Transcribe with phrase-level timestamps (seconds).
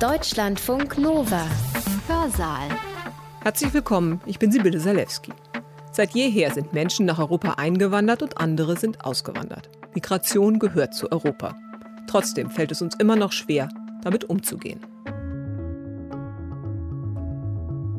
[0.00, 1.46] Deutschlandfunk Nova.
[2.08, 2.68] Hörsaal.
[3.44, 5.32] Herzlich willkommen, ich bin Sibylle Salewski.
[5.92, 9.70] Seit jeher sind Menschen nach Europa eingewandert und andere sind ausgewandert.
[9.94, 11.54] Migration gehört zu Europa.
[12.08, 13.68] Trotzdem fällt es uns immer noch schwer,
[14.02, 14.80] damit umzugehen.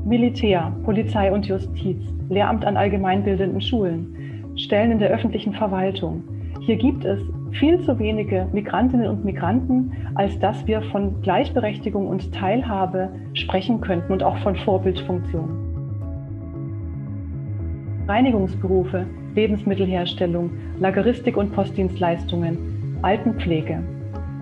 [0.03, 6.23] Militär, Polizei und Justiz, Lehramt an allgemeinbildenden Schulen, Stellen in der öffentlichen Verwaltung.
[6.59, 7.19] Hier gibt es
[7.59, 14.11] viel zu wenige Migrantinnen und Migranten, als dass wir von Gleichberechtigung und Teilhabe sprechen könnten
[14.11, 15.49] und auch von Vorbildfunktion.
[18.07, 23.83] Reinigungsberufe, Lebensmittelherstellung, Lageristik und Postdienstleistungen, Altenpflege.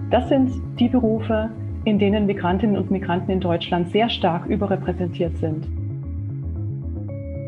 [0.10, 1.50] Das sind die Berufe,
[1.86, 5.83] in denen Migrantinnen und Migranten in Deutschland sehr stark überrepräsentiert sind.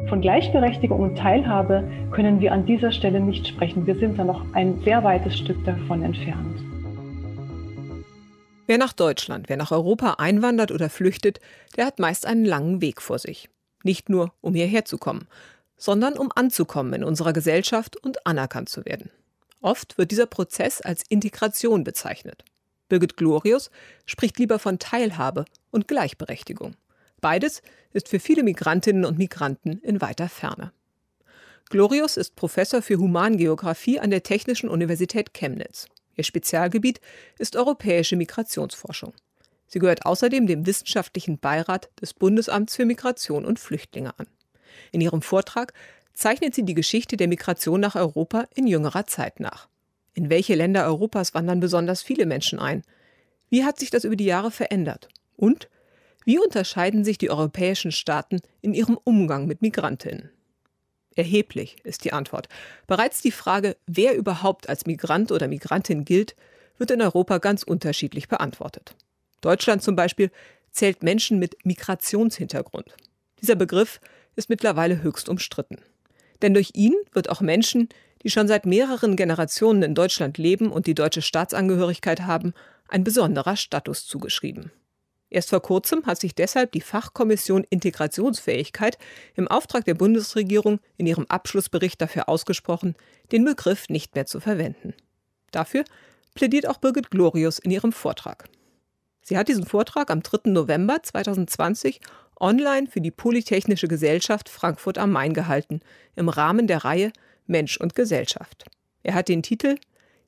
[0.08, 3.88] Von Gleichberechtigung und Teilhabe können wir an dieser Stelle nicht sprechen.
[3.88, 6.60] Wir sind da noch ein sehr weites Stück davon entfernt.
[8.68, 11.40] Wer nach Deutschland, wer nach Europa einwandert oder flüchtet,
[11.76, 13.50] der hat meist einen langen Weg vor sich.
[13.84, 15.28] Nicht nur, um hierher zu kommen,
[15.76, 19.10] sondern um anzukommen in unserer Gesellschaft und anerkannt zu werden.
[19.62, 22.44] Oft wird dieser Prozess als Integration bezeichnet.
[22.90, 23.72] Birgit Glorius
[24.06, 26.76] spricht lieber von Teilhabe und Gleichberechtigung.
[27.26, 30.72] Beides ist für viele Migrantinnen und Migranten in weiter Ferne.
[31.72, 35.88] Glorius ist Professor für Humangeographie an der Technischen Universität Chemnitz.
[36.16, 37.02] Ihr Spezialgebiet
[37.40, 39.12] ist europäische Migrationsforschung.
[39.66, 44.28] Sie gehört außerdem dem wissenschaftlichen Beirat des Bundesamts für Migration und Flüchtlinge an.
[44.92, 45.74] In ihrem Vortrag
[46.14, 49.68] zeichnet sie die Geschichte der Migration nach Europa in jüngerer Zeit nach.
[50.14, 52.84] In welche Länder Europas wandern besonders viele Menschen ein?
[53.50, 55.10] Wie hat sich das über die Jahre verändert?
[55.36, 55.70] Und
[56.26, 60.32] wie unterscheiden sich die europäischen Staaten in ihrem Umgang mit Migrantinnen?
[61.16, 62.50] Erheblich ist die Antwort.
[62.88, 66.36] Bereits die Frage, wer überhaupt als Migrant oder Migrantin gilt,
[66.78, 68.96] wird in Europa ganz unterschiedlich beantwortet.
[69.40, 70.30] Deutschland zum Beispiel
[70.72, 72.98] zählt Menschen mit Migrationshintergrund.
[73.42, 74.02] Dieser Begriff
[74.36, 75.78] ist mittlerweile höchst umstritten.
[76.42, 77.88] Denn durch ihn wird auch Menschen,
[78.24, 82.54] die schon seit mehreren Generationen in Deutschland leben und die deutsche Staatsangehörigkeit haben,
[82.90, 84.72] ein besonderer Status zugeschrieben.
[85.36, 88.98] Erst vor kurzem hat sich deshalb die Fachkommission Integrationsfähigkeit
[89.36, 92.96] im Auftrag der Bundesregierung in ihrem Abschlussbericht dafür ausgesprochen,
[93.34, 94.94] den Begriff nicht mehr zu verwenden.
[95.52, 95.84] Dafür
[96.36, 98.46] plädiert auch Birgit Glorius in ihrem Vortrag.
[99.24, 100.52] Sie hat diesen Vortrag am 3.
[100.52, 102.00] November 2020
[102.40, 105.82] online für die Polytechnische Gesellschaft Frankfurt am Main gehalten,
[106.16, 107.12] im Rahmen der Reihe
[107.46, 108.64] Mensch und Gesellschaft.
[109.04, 109.76] Er hat den Titel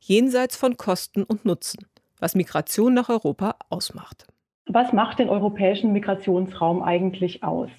[0.01, 1.87] Jenseits von Kosten und Nutzen,
[2.19, 4.27] was Migration nach Europa ausmacht.
[4.69, 7.69] Was macht den europäischen Migrationsraum eigentlich aus?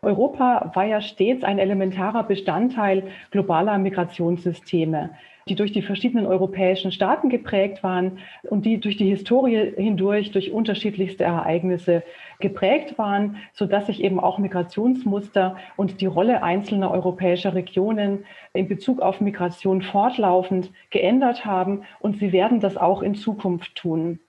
[0.00, 5.10] Europa war ja stets ein elementarer Bestandteil globaler Migrationssysteme,
[5.48, 10.50] die durch die verschiedenen europäischen Staaten geprägt waren und die durch die Historie hindurch durch
[10.50, 12.02] unterschiedlichste Ereignisse
[12.38, 18.24] geprägt waren, so dass sich eben auch Migrationsmuster und die Rolle einzelner europäischer Regionen
[18.54, 24.20] in Bezug auf Migration fortlaufend geändert haben und sie werden das auch in Zukunft tun.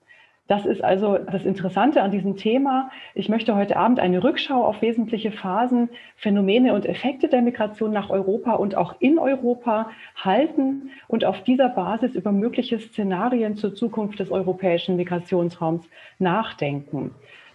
[0.47, 2.91] Das ist also das Interessante an diesem Thema.
[3.13, 8.09] Ich möchte heute Abend eine Rückschau auf wesentliche Phasen, Phänomene und Effekte der Migration nach
[8.09, 14.19] Europa und auch in Europa halten und auf dieser Basis über mögliche Szenarien zur Zukunft
[14.19, 15.88] des europäischen Migrationsraums
[16.19, 17.12] nachdenken.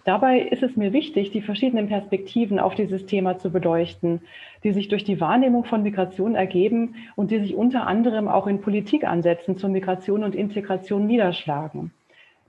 [0.07, 4.21] Dabei ist es mir wichtig, die verschiedenen Perspektiven auf dieses Thema zu beleuchten,
[4.63, 8.61] die sich durch die Wahrnehmung von Migration ergeben und die sich unter anderem auch in
[8.61, 11.91] Politikansätzen zur Migration und Integration niederschlagen.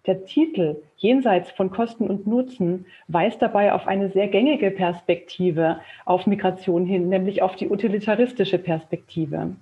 [0.07, 6.27] Der Titel Jenseits von Kosten und Nutzen weist dabei auf eine sehr gängige Perspektive auf
[6.27, 9.57] Migration hin, nämlich auf die utilitaristische Perspektive.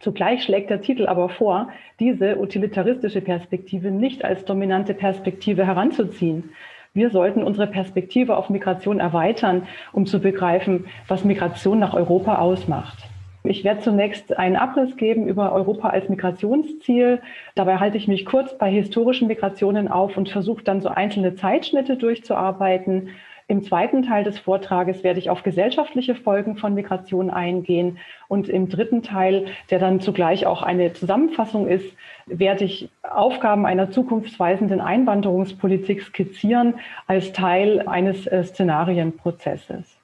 [0.00, 6.50] Zugleich schlägt der Titel aber vor, diese utilitaristische Perspektive nicht als dominante Perspektive heranzuziehen.
[6.92, 12.98] Wir sollten unsere Perspektive auf Migration erweitern, um zu begreifen, was Migration nach Europa ausmacht.
[13.46, 17.20] Ich werde zunächst einen Abriss geben über Europa als Migrationsziel.
[17.54, 21.98] Dabei halte ich mich kurz bei historischen Migrationen auf und versuche dann so einzelne Zeitschnitte
[21.98, 23.10] durchzuarbeiten.
[23.46, 27.98] Im zweiten Teil des Vortrages werde ich auf gesellschaftliche Folgen von Migration eingehen.
[28.28, 31.94] Und im dritten Teil, der dann zugleich auch eine Zusammenfassung ist,
[32.24, 36.76] werde ich Aufgaben einer zukunftsweisenden Einwanderungspolitik skizzieren
[37.06, 39.98] als Teil eines äh, Szenarienprozesses.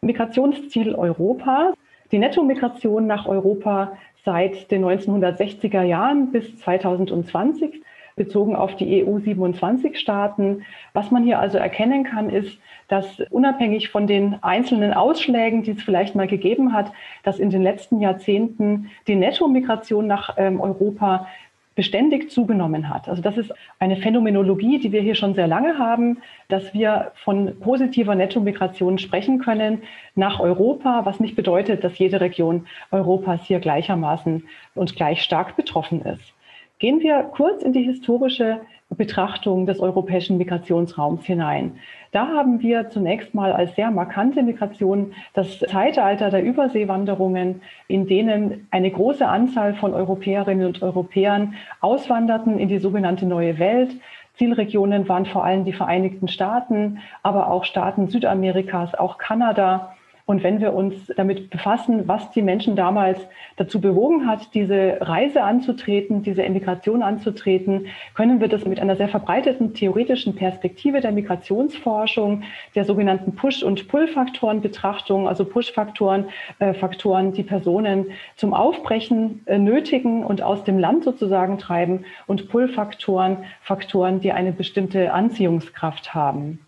[0.00, 1.74] Migrationsziel Europa
[2.12, 7.82] die Nettomigration nach Europa seit den 1960er Jahren bis 2020
[8.16, 10.64] bezogen auf die EU 27 Staaten.
[10.92, 12.58] Was man hier also erkennen kann, ist,
[12.88, 16.92] dass unabhängig von den einzelnen Ausschlägen, die es vielleicht mal gegeben hat,
[17.22, 21.28] dass in den letzten Jahrzehnten die Nettomigration nach ähm, Europa
[21.74, 23.08] beständig zugenommen hat.
[23.08, 26.18] Also das ist eine Phänomenologie, die wir hier schon sehr lange haben,
[26.48, 29.82] dass wir von positiver Nettomigration sprechen können
[30.14, 34.44] nach Europa, was nicht bedeutet, dass jede Region Europas hier gleichermaßen
[34.74, 36.34] und gleich stark betroffen ist.
[36.80, 38.60] Gehen wir kurz in die historische
[38.96, 41.76] Betrachtung des europäischen Migrationsraums hinein.
[42.12, 48.66] Da haben wir zunächst mal als sehr markante Migration das Zeitalter der Überseewanderungen, in denen
[48.70, 53.92] eine große Anzahl von Europäerinnen und Europäern auswanderten in die sogenannte Neue Welt.
[54.34, 59.94] Zielregionen waren vor allem die Vereinigten Staaten, aber auch Staaten Südamerikas, auch Kanada
[60.30, 63.18] und wenn wir uns damit befassen, was die Menschen damals
[63.56, 69.08] dazu bewogen hat, diese Reise anzutreten, diese Emigration anzutreten, können wir das mit einer sehr
[69.08, 72.44] verbreiteten theoretischen Perspektive der Migrationsforschung,
[72.76, 76.26] der sogenannten Push- und Pull-Faktoren-Betrachtung, also Push-Faktoren,
[76.60, 82.48] äh, Faktoren, die Personen zum Aufbrechen äh, nötigen und aus dem Land sozusagen treiben und
[82.48, 86.60] Pull-Faktoren, Faktoren, die eine bestimmte Anziehungskraft haben.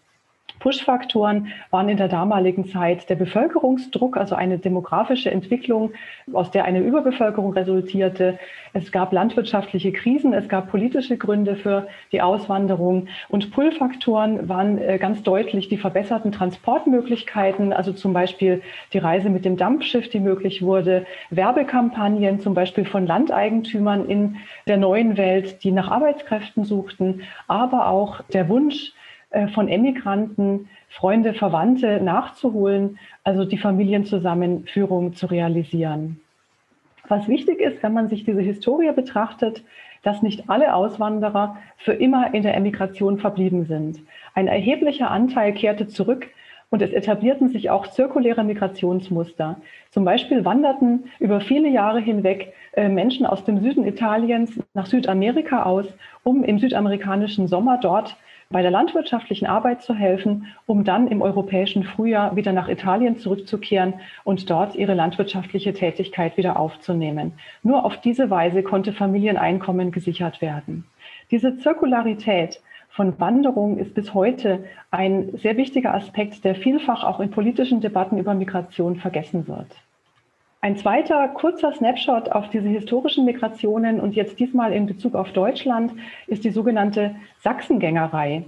[0.62, 5.90] Push-Faktoren waren in der damaligen Zeit der Bevölkerungsdruck, also eine demografische Entwicklung,
[6.32, 8.38] aus der eine Überbevölkerung resultierte.
[8.72, 14.98] Es gab landwirtschaftliche Krisen, es gab politische Gründe für die Auswanderung und Pull-Faktoren waren äh,
[14.98, 18.62] ganz deutlich die verbesserten Transportmöglichkeiten, also zum Beispiel
[18.92, 24.36] die Reise mit dem Dampfschiff, die möglich wurde, Werbekampagnen zum Beispiel von Landeigentümern in
[24.68, 28.92] der neuen Welt, die nach Arbeitskräften suchten, aber auch der Wunsch,
[29.54, 36.20] von Emigranten, Freunde, Verwandte nachzuholen, also die Familienzusammenführung zu realisieren.
[37.08, 39.64] Was wichtig ist, wenn man sich diese Historie betrachtet,
[40.02, 44.00] dass nicht alle Auswanderer für immer in der Emigration verblieben sind.
[44.34, 46.28] Ein erheblicher Anteil kehrte zurück
[46.70, 49.60] und es etablierten sich auch zirkuläre Migrationsmuster.
[49.90, 55.64] Zum Beispiel wanderten über viele Jahre hinweg äh, Menschen aus dem Süden Italiens nach Südamerika
[55.64, 55.86] aus,
[56.24, 58.16] um im südamerikanischen Sommer dort
[58.52, 63.94] bei der landwirtschaftlichen Arbeit zu helfen, um dann im europäischen Frühjahr wieder nach Italien zurückzukehren
[64.24, 67.32] und dort ihre landwirtschaftliche Tätigkeit wieder aufzunehmen.
[67.62, 70.84] Nur auf diese Weise konnte Familieneinkommen gesichert werden.
[71.30, 72.60] Diese Zirkularität
[72.90, 78.18] von Wanderung ist bis heute ein sehr wichtiger Aspekt, der vielfach auch in politischen Debatten
[78.18, 79.81] über Migration vergessen wird.
[80.64, 85.92] Ein zweiter kurzer Snapshot auf diese historischen Migrationen und jetzt diesmal in Bezug auf Deutschland
[86.28, 88.44] ist die sogenannte Sachsengängerei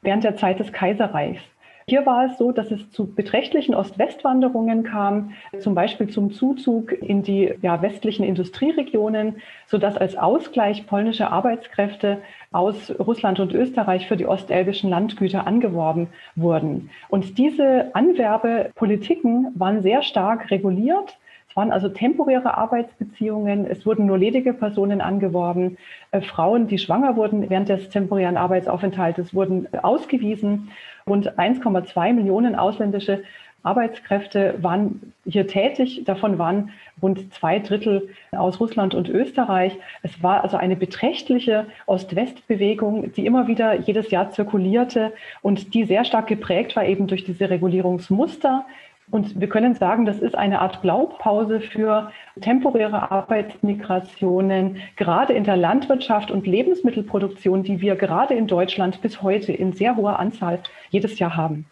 [0.00, 1.42] während der Zeit des Kaiserreichs.
[1.86, 7.22] Hier war es so, dass es zu beträchtlichen Ost-West-Wanderungen kam, zum Beispiel zum Zuzug in
[7.22, 9.36] die ja, westlichen Industrieregionen,
[9.66, 16.88] sodass als Ausgleich polnische Arbeitskräfte aus Russland und Österreich für die ostelbischen Landgüter angeworben wurden.
[17.10, 21.18] Und diese Anwerbepolitiken waren sehr stark reguliert
[21.58, 23.66] waren also temporäre Arbeitsbeziehungen.
[23.66, 25.76] Es wurden nur ledige Personen angeworben.
[26.12, 30.70] Äh, Frauen, die schwanger wurden während des temporären Arbeitsaufenthaltes, wurden ausgewiesen.
[31.04, 33.24] Rund 1,2 Millionen ausländische
[33.64, 36.04] Arbeitskräfte waren hier tätig.
[36.04, 36.70] Davon waren
[37.02, 39.76] rund zwei Drittel aus Russland und Österreich.
[40.02, 45.12] Es war also eine beträchtliche Ost-West-Bewegung, die immer wieder jedes Jahr zirkulierte
[45.42, 48.64] und die sehr stark geprägt war eben durch diese Regulierungsmuster,
[49.10, 55.56] und wir können sagen, das ist eine Art Blaupause für temporäre Arbeitsmigrationen, gerade in der
[55.56, 60.60] Landwirtschaft und Lebensmittelproduktion, die wir gerade in Deutschland bis heute in sehr hoher Anzahl
[60.90, 61.64] jedes Jahr haben.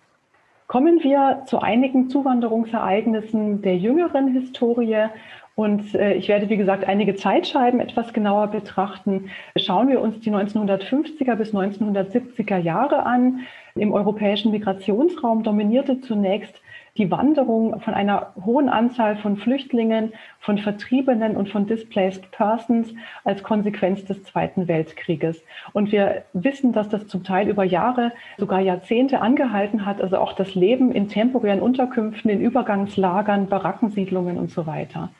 [0.66, 5.06] Kommen wir zu einigen Zuwanderungsereignissen der jüngeren Historie.
[5.54, 9.30] Und äh, ich werde, wie gesagt, einige Zeitscheiben etwas genauer betrachten.
[9.56, 13.40] Schauen wir uns die 1950er bis 1970er Jahre an.
[13.74, 16.60] Im europäischen Migrationsraum dominierte zunächst
[16.98, 23.42] die Wanderung von einer hohen Anzahl von Flüchtlingen, von Vertriebenen und von Displaced Persons als
[23.42, 25.42] Konsequenz des Zweiten Weltkrieges.
[25.72, 30.32] Und wir wissen, dass das zum Teil über Jahre, sogar Jahrzehnte angehalten hat, also auch
[30.32, 35.10] das Leben in temporären Unterkünften, in Übergangslagern, Barackensiedlungen und so weiter.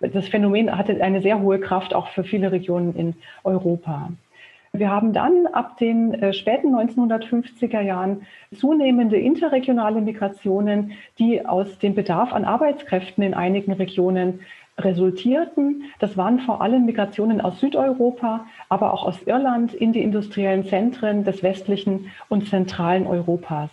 [0.00, 3.14] Das Phänomen hatte eine sehr hohe Kraft auch für viele Regionen in
[3.44, 4.10] Europa.
[4.78, 11.94] Wir haben dann ab den äh, späten 1950er Jahren zunehmende interregionale Migrationen, die aus dem
[11.94, 14.40] Bedarf an Arbeitskräften in einigen Regionen
[14.78, 15.84] resultierten.
[15.98, 21.24] Das waren vor allem Migrationen aus Südeuropa, aber auch aus Irland in die industriellen Zentren
[21.24, 23.70] des westlichen und zentralen Europas.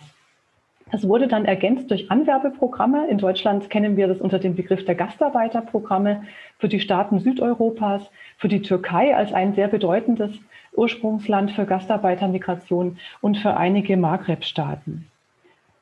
[0.90, 3.08] Das wurde dann ergänzt durch Anwerbeprogramme.
[3.08, 6.22] In Deutschland kennen wir das unter dem Begriff der Gastarbeiterprogramme
[6.58, 10.30] für die Staaten Südeuropas, für die Türkei als ein sehr bedeutendes
[10.76, 15.06] Ursprungsland für Gastarbeitermigration und für einige Maghreb-Staaten.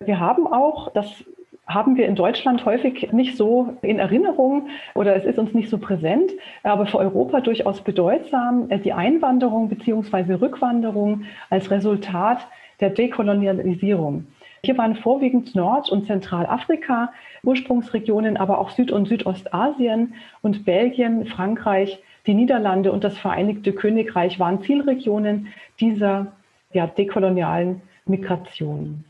[0.01, 1.25] Wir haben auch, das
[1.67, 5.79] haben wir in Deutschland häufig nicht so in Erinnerung oder es ist uns nicht so
[5.79, 6.33] präsent,
[6.63, 10.35] aber für Europa durchaus bedeutsam, äh, die Einwanderung bzw.
[10.35, 12.47] Rückwanderung als Resultat
[12.81, 14.27] der Dekolonialisierung.
[14.65, 22.01] Hier waren vorwiegend Nord- und Zentralafrika Ursprungsregionen, aber auch Süd- und Südostasien und Belgien, Frankreich,
[22.29, 25.49] die Niederlande und das Vereinigte Königreich waren Zielregionen
[25.81, 26.29] dieser
[26.73, 29.03] ja, dekolonialen Migration.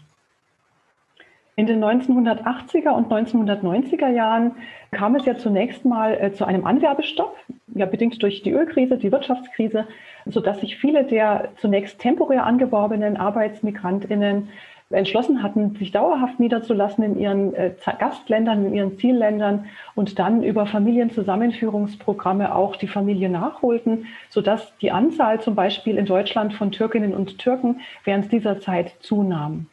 [1.55, 4.53] In den 1980er und 1990er Jahren
[4.91, 7.37] kam es ja zunächst mal äh, zu einem Anwerbestopp,
[7.75, 9.87] ja bedingt durch die Ölkrise, die Wirtschaftskrise,
[10.25, 14.49] sodass sich viele der zunächst temporär angeworbenen Arbeitsmigrantinnen
[14.93, 20.67] entschlossen hatten, sich dauerhaft niederzulassen in ihren äh, Gastländern, in ihren Zielländern und dann über
[20.67, 27.39] Familienzusammenführungsprogramme auch die Familie nachholten, sodass die Anzahl zum Beispiel in Deutschland von Türkinnen und
[27.39, 29.67] Türken während dieser Zeit zunahm.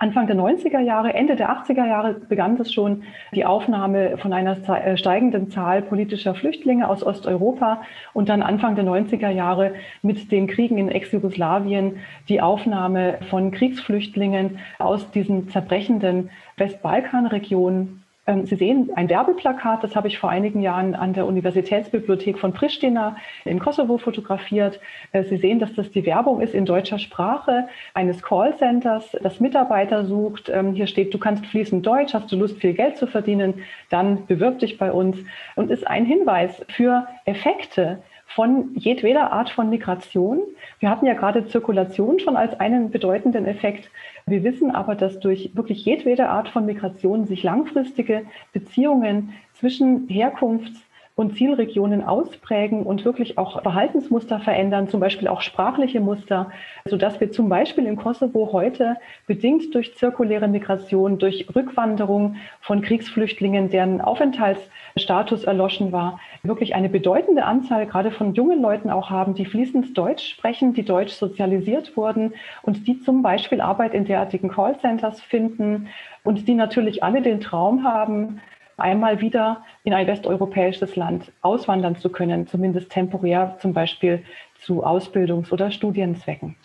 [0.00, 3.02] Anfang der 90er Jahre, Ende der 80er Jahre begann es schon
[3.34, 8.84] die Aufnahme von einer äh, steigenden Zahl politischer Flüchtlinge aus Osteuropa und dann Anfang der
[8.84, 11.96] 90er Jahre mit den Kriegen in Ex-Jugoslawien
[12.28, 18.04] die Aufnahme von Kriegsflüchtlingen aus diesen zerbrechenden Westbalkanregionen
[18.44, 23.16] Sie sehen ein Werbeplakat, das habe ich vor einigen Jahren an der Universitätsbibliothek von Pristina
[23.46, 24.80] im Kosovo fotografiert.
[25.12, 30.04] Äh, Sie sehen, dass das die Werbung ist in deutscher Sprache eines Callcenters, das Mitarbeiter
[30.04, 30.50] sucht.
[30.50, 34.26] Ähm, hier steht, du kannst fließend Deutsch, hast du Lust, viel Geld zu verdienen, dann
[34.26, 35.16] bewirb dich bei uns
[35.56, 38.02] und ist ein Hinweis für Effekte,
[38.34, 40.40] von jedweder Art von Migration.
[40.80, 43.90] Wir hatten ja gerade Zirkulation schon als einen bedeutenden Effekt.
[44.26, 50.88] Wir wissen aber, dass durch wirklich jedwede Art von Migration sich langfristige Beziehungen zwischen Herkunfts-
[51.18, 56.52] und Zielregionen ausprägen und wirklich auch Verhaltensmuster verändern, zum Beispiel auch sprachliche Muster,
[56.84, 58.94] sodass wir zum Beispiel in Kosovo heute
[59.26, 67.44] bedingt durch zirkuläre Migration, durch Rückwanderung von Kriegsflüchtlingen, deren Aufenthaltsstatus erloschen war, wirklich eine bedeutende
[67.44, 72.34] Anzahl gerade von jungen Leuten auch haben, die fließend Deutsch sprechen, die deutsch sozialisiert wurden
[72.62, 75.88] und die zum Beispiel Arbeit in derartigen Callcenters finden
[76.24, 78.40] und die natürlich alle den Traum haben,
[78.76, 84.22] einmal wieder in ein westeuropäisches Land auswandern zu können, zumindest temporär, zum Beispiel
[84.60, 86.56] zu Ausbildungs- oder Studienzwecken.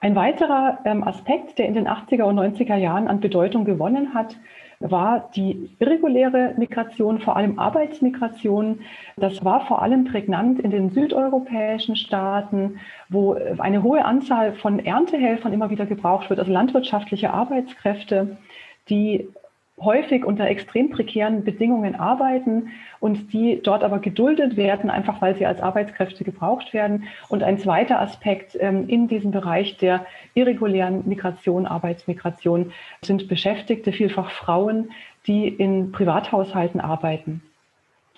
[0.00, 4.36] Ein weiterer ähm, Aspekt, der in den 80er und 90er Jahren an Bedeutung gewonnen hat,
[4.80, 8.80] war die irreguläre Migration, vor allem Arbeitsmigration.
[9.16, 15.52] Das war vor allem prägnant in den südeuropäischen Staaten, wo eine hohe Anzahl von Erntehelfern
[15.52, 18.36] immer wieder gebraucht wird, also landwirtschaftliche Arbeitskräfte,
[18.88, 19.28] die
[19.80, 25.46] häufig unter extrem prekären Bedingungen arbeiten und die dort aber geduldet werden, einfach weil sie
[25.46, 27.04] als Arbeitskräfte gebraucht werden.
[27.28, 34.30] Und ein zweiter Aspekt ähm, in diesem Bereich der irregulären Migration, Arbeitsmigration sind Beschäftigte, vielfach
[34.30, 34.90] Frauen,
[35.26, 37.42] die in Privathaushalten arbeiten.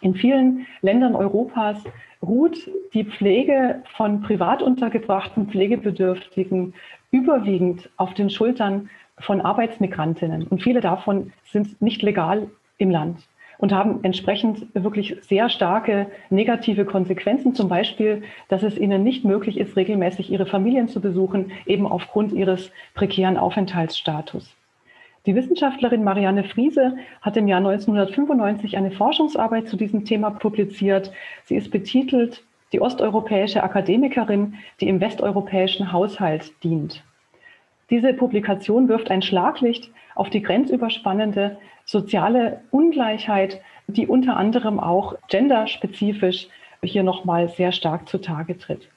[0.03, 1.83] In vielen Ländern Europas
[2.23, 6.75] ruht die Pflege von privat untergebrachten Pflegebedürftigen
[7.11, 10.47] überwiegend auf den Schultern von Arbeitsmigrantinnen.
[10.47, 13.19] Und viele davon sind nicht legal im Land
[13.59, 17.55] und haben entsprechend wirklich sehr starke negative Konsequenzen.
[17.55, 22.33] Zum Beispiel, dass es ihnen nicht möglich ist, regelmäßig ihre Familien zu besuchen, eben aufgrund
[22.33, 24.55] ihres prekären Aufenthaltsstatus.
[25.25, 31.11] Die Wissenschaftlerin Marianne Friese hat im Jahr 1995 eine Forschungsarbeit zu diesem Thema publiziert.
[31.45, 37.03] Sie ist betitelt Die osteuropäische Akademikerin, die im westeuropäischen Haushalt dient.
[37.91, 46.49] Diese Publikation wirft ein Schlaglicht auf die grenzüberspannende soziale Ungleichheit, die unter anderem auch genderspezifisch
[46.83, 48.89] hier nochmal sehr stark zutage tritt.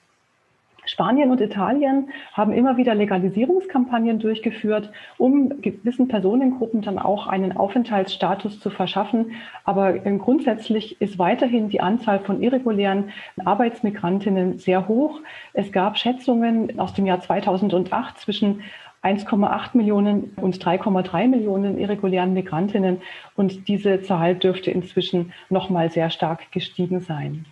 [1.00, 8.60] Spanien und Italien haben immer wieder Legalisierungskampagnen durchgeführt, um gewissen Personengruppen dann auch einen Aufenthaltsstatus
[8.60, 9.32] zu verschaffen.
[9.64, 13.12] Aber grundsätzlich ist weiterhin die Anzahl von irregulären
[13.46, 15.22] Arbeitsmigrantinnen sehr hoch.
[15.54, 18.64] Es gab Schätzungen aus dem Jahr 2008 zwischen
[19.02, 23.02] 1,8 Millionen und 3,3 Millionen irregulären Migrantinnen.
[23.38, 27.46] Und diese Zahl dürfte inzwischen noch mal sehr stark gestiegen sein.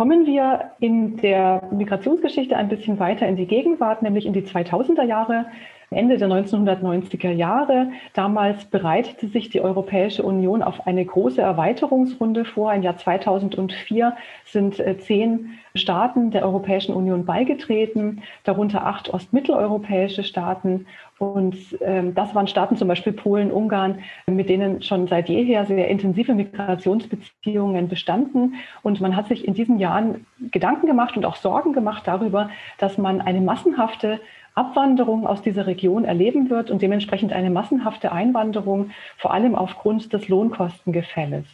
[0.00, 5.02] Kommen wir in der Migrationsgeschichte ein bisschen weiter in die Gegenwart, nämlich in die 2000er
[5.02, 5.44] Jahre.
[5.92, 7.90] Ende der 1990er Jahre.
[8.14, 12.72] Damals bereitete sich die Europäische Union auf eine große Erweiterungsrunde vor.
[12.72, 20.86] Im Jahr 2004 sind äh, zehn Staaten der Europäischen Union beigetreten, darunter acht ostmitteleuropäische Staaten.
[21.18, 25.88] Und ähm, das waren Staaten, zum Beispiel Polen, Ungarn, mit denen schon seit jeher sehr
[25.88, 28.54] intensive Migrationsbeziehungen bestanden.
[28.82, 32.96] Und man hat sich in diesen Jahren Gedanken gemacht und auch Sorgen gemacht darüber, dass
[32.96, 34.20] man eine massenhafte
[34.60, 40.28] Abwanderung aus dieser Region erleben wird und dementsprechend eine massenhafte Einwanderung, vor allem aufgrund des
[40.28, 41.46] Lohnkostengefälles,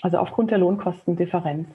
[0.00, 1.66] also aufgrund der Lohnkostendifferenz.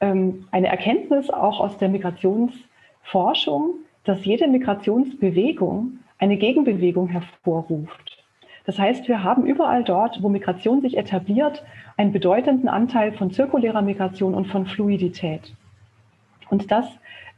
[0.00, 8.18] Ähm, eine Erkenntnis auch aus der Migrationsforschung, dass jede Migrationsbewegung eine Gegenbewegung hervorruft.
[8.66, 11.64] Das heißt, wir haben überall dort, wo Migration sich etabliert,
[11.96, 15.54] einen bedeutenden Anteil von zirkulärer Migration und von Fluidität.
[16.50, 16.86] Und das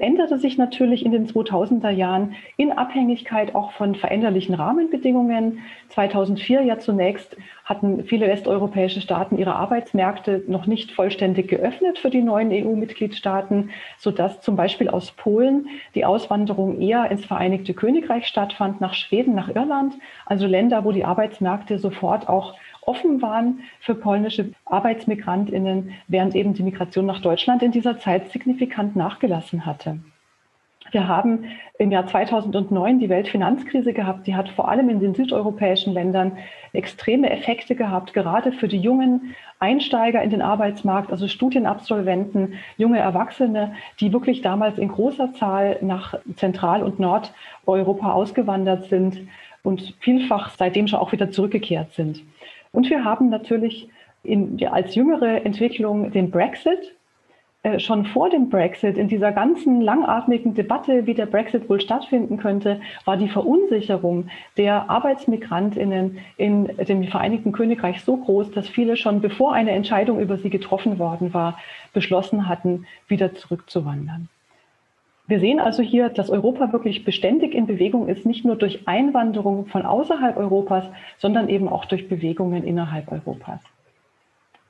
[0.01, 5.61] änderte sich natürlich in den 2000er Jahren in Abhängigkeit auch von veränderlichen Rahmenbedingungen.
[5.89, 12.23] 2004 ja zunächst hatten viele westeuropäische Staaten ihre Arbeitsmärkte noch nicht vollständig geöffnet für die
[12.23, 18.95] neuen EU-Mitgliedstaaten, sodass zum Beispiel aus Polen die Auswanderung eher ins Vereinigte Königreich stattfand, nach
[18.95, 19.95] Schweden, nach Irland,
[20.27, 26.63] also Länder, wo die Arbeitsmärkte sofort auch offen waren für polnische Arbeitsmigrantinnen, während eben die
[26.63, 29.99] Migration nach Deutschland in dieser Zeit signifikant nachgelassen hatte.
[30.93, 31.45] Wir haben
[31.79, 34.27] im Jahr 2009 die Weltfinanzkrise gehabt.
[34.27, 36.39] Die hat vor allem in den südeuropäischen Ländern
[36.73, 43.75] extreme Effekte gehabt, gerade für die jungen Einsteiger in den Arbeitsmarkt, also Studienabsolventen, junge Erwachsene,
[44.01, 49.29] die wirklich damals in großer Zahl nach Zentral- und Nordeuropa ausgewandert sind
[49.63, 52.23] und vielfach seitdem schon auch wieder zurückgekehrt sind.
[52.73, 53.89] Und wir haben natürlich
[54.23, 56.95] in, als jüngere Entwicklung den Brexit.
[57.63, 62.39] Äh, schon vor dem Brexit, in dieser ganzen langatmigen Debatte, wie der Brexit wohl stattfinden
[62.39, 69.21] könnte, war die Verunsicherung der Arbeitsmigrantinnen in dem Vereinigten Königreich so groß, dass viele schon
[69.21, 71.59] bevor eine Entscheidung über sie getroffen worden war,
[71.93, 74.31] beschlossen hatten, wieder zurückzuwandern.
[75.31, 79.67] Wir sehen also hier, dass Europa wirklich beständig in Bewegung ist, nicht nur durch Einwanderung
[79.67, 80.85] von außerhalb Europas,
[81.19, 83.61] sondern eben auch durch Bewegungen innerhalb Europas.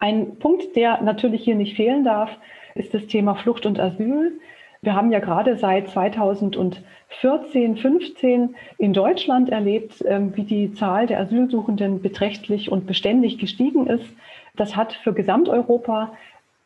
[0.00, 2.28] Ein Punkt, der natürlich hier nicht fehlen darf,
[2.74, 4.38] ist das Thema Flucht und Asyl.
[4.82, 11.20] Wir haben ja gerade seit 2014, 15 in Deutschland erlebt, ähm, wie die Zahl der
[11.20, 14.14] Asylsuchenden beträchtlich und beständig gestiegen ist.
[14.56, 16.12] Das hat für Gesamteuropa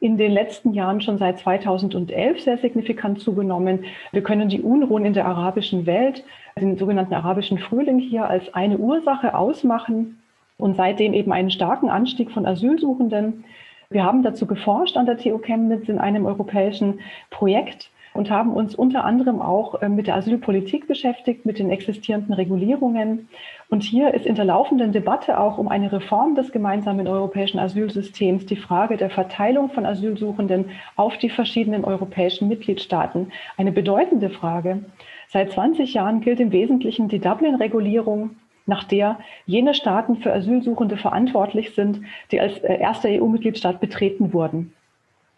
[0.04, 3.86] in den letzten Jahren schon seit 2011 sehr signifikant zugenommen.
[4.12, 6.22] Wir können die Unruhen in der arabischen Welt,
[6.60, 10.18] den sogenannten arabischen Frühling hier als eine Ursache ausmachen
[10.58, 13.44] und seitdem eben einen starken Anstieg von Asylsuchenden.
[13.88, 18.74] Wir haben dazu geforscht an der TU Chemnitz in einem europäischen Projekt und haben uns
[18.74, 23.28] unter anderem auch äh, mit der Asylpolitik beschäftigt, mit den existierenden Regulierungen.
[23.68, 28.46] Und hier ist in der laufenden Debatte auch um eine Reform des gemeinsamen europäischen Asylsystems
[28.46, 34.84] die Frage der Verteilung von Asylsuchenden auf die verschiedenen europäischen Mitgliedstaaten eine bedeutende Frage.
[35.28, 41.74] Seit 20 Jahren gilt im Wesentlichen die Dublin-Regulierung nach der jene Staaten für Asylsuchende verantwortlich
[41.74, 44.72] sind, die als äh, erster EU-Mitgliedstaat betreten wurden.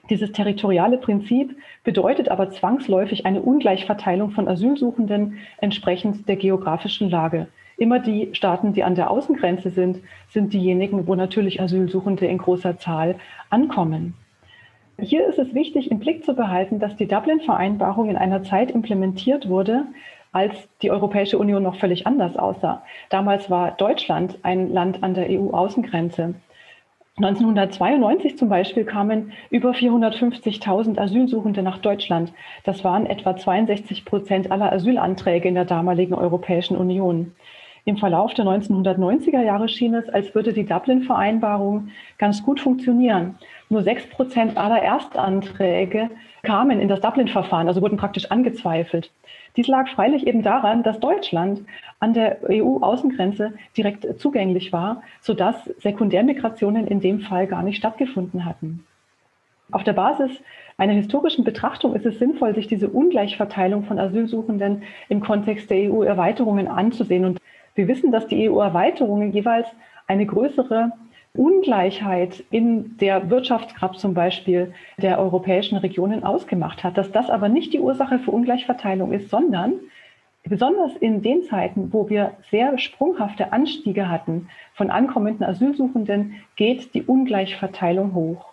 [0.09, 7.49] Dieses territoriale Prinzip bedeutet aber zwangsläufig eine Ungleichverteilung von Asylsuchenden entsprechend der geografischen Lage.
[7.77, 12.79] Immer die Staaten, die an der Außengrenze sind, sind diejenigen, wo natürlich Asylsuchende in großer
[12.79, 13.17] Zahl
[13.51, 14.15] ankommen.
[14.99, 19.47] Hier ist es wichtig, im Blick zu behalten, dass die Dublin-Vereinbarung in einer Zeit implementiert
[19.49, 19.85] wurde,
[20.33, 22.83] als die Europäische Union noch völlig anders aussah.
[23.11, 26.35] Damals war Deutschland ein Land an der EU-Außengrenze.
[27.19, 32.31] 1992 zum Beispiel kamen über 450.000 Asylsuchende nach Deutschland.
[32.65, 37.33] Das waren etwa 62 Prozent aller Asylanträge in der damaligen Europäischen Union.
[37.87, 43.37] Im Verlauf der 1990er Jahre schien es, als würde die Dublin-Vereinbarung ganz gut funktionieren.
[43.71, 46.11] Nur sechs Prozent aller Erstanträge
[46.47, 49.11] kamen in das Dublin-Verfahren, also wurden praktisch angezweifelt.
[49.57, 51.63] Dies lag freilich eben daran, dass Deutschland
[52.01, 58.87] an der EU-Außengrenze direkt zugänglich war, sodass Sekundärmigrationen in dem Fall gar nicht stattgefunden hatten.
[59.73, 60.31] Auf der Basis
[60.79, 66.69] einer historischen Betrachtung ist es sinnvoll, sich diese Ungleichverteilung von Asylsuchenden im Kontext der EU-Erweiterungen
[66.69, 67.25] anzusehen.
[67.25, 67.41] Und
[67.75, 69.67] wir wissen, dass die EU-Erweiterungen jeweils
[70.07, 70.93] eine größere
[71.37, 77.73] Ungleichheit in der Wirtschaftskraft zum Beispiel der europäischen Regionen ausgemacht hat, dass das aber nicht
[77.73, 79.75] die Ursache für Ungleichverteilung ist, sondern
[80.45, 87.03] besonders in den Zeiten, wo wir sehr sprunghafte Anstiege hatten von ankommenden Asylsuchenden, geht die
[87.03, 88.53] Ungleichverteilung hoch.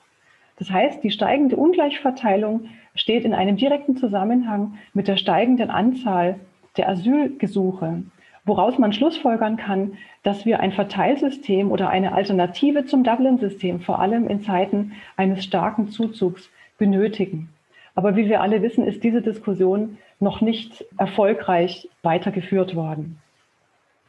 [0.57, 6.39] Das heißt, die steigende Ungleichverteilung steht in einem direkten Zusammenhang mit der steigenden Anzahl
[6.77, 8.03] der Asylgesuche
[8.45, 14.27] woraus man schlussfolgern kann, dass wir ein Verteilsystem oder eine Alternative zum Dublin-System vor allem
[14.27, 17.49] in Zeiten eines starken Zuzugs benötigen.
[17.95, 23.19] Aber wie wir alle wissen, ist diese Diskussion noch nicht erfolgreich weitergeführt worden.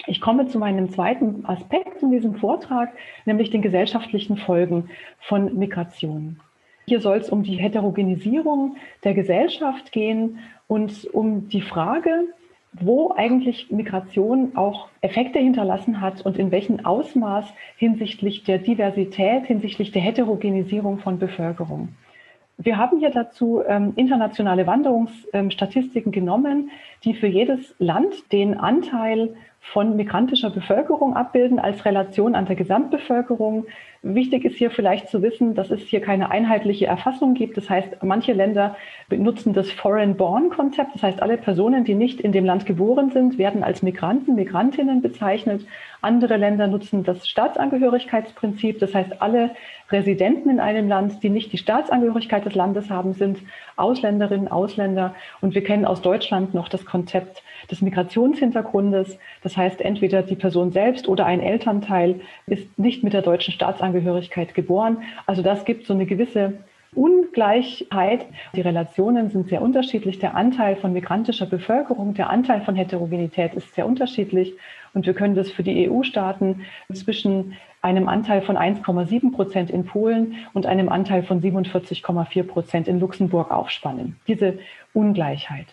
[0.06, 2.92] Ich komme zu meinem zweiten Aspekt in diesem Vortrag,
[3.24, 6.40] nämlich den gesellschaftlichen Folgen von Migration.
[6.86, 12.24] Hier soll es um die Heterogenisierung der Gesellschaft gehen und um die Frage,
[12.80, 19.92] wo eigentlich Migration auch Effekte hinterlassen hat und in welchem Ausmaß hinsichtlich der Diversität, hinsichtlich
[19.92, 21.88] der Heterogenisierung von Bevölkerung.
[22.56, 26.70] Wir haben hier dazu ähm, internationale Wanderungsstatistiken ähm, genommen,
[27.04, 33.66] die für jedes Land den Anteil von migrantischer Bevölkerung abbilden als Relation an der Gesamtbevölkerung.
[34.06, 37.56] Wichtig ist hier vielleicht zu wissen, dass es hier keine einheitliche Erfassung gibt.
[37.56, 38.76] Das heißt, manche Länder
[39.08, 40.94] benutzen das Foreign-Born-Konzept.
[40.94, 45.00] Das heißt, alle Personen, die nicht in dem Land geboren sind, werden als Migranten, Migrantinnen
[45.00, 45.64] bezeichnet.
[46.02, 48.78] Andere Länder nutzen das Staatsangehörigkeitsprinzip.
[48.78, 49.52] Das heißt, alle
[49.88, 53.38] Residenten in einem Land, die nicht die Staatsangehörigkeit des Landes haben, sind
[53.76, 55.14] Ausländerinnen, Ausländer.
[55.40, 59.18] Und wir kennen aus Deutschland noch das Konzept des Migrationshintergrundes.
[59.42, 63.93] Das heißt, entweder die Person selbst oder ein Elternteil ist nicht mit der deutschen Staatsangehörigkeit
[64.54, 65.02] geboren.
[65.26, 66.54] Also das gibt so eine gewisse
[66.94, 68.26] Ungleichheit.
[68.54, 70.18] Die Relationen sind sehr unterschiedlich.
[70.18, 74.54] Der Anteil von migrantischer Bevölkerung, der Anteil von Heterogenität ist sehr unterschiedlich.
[74.92, 80.36] Und wir können das für die EU-Staaten zwischen einem Anteil von 1,7 Prozent in Polen
[80.54, 84.16] und einem Anteil von 47,4 Prozent in Luxemburg aufspannen.
[84.26, 84.58] Diese
[84.92, 85.66] Ungleichheit.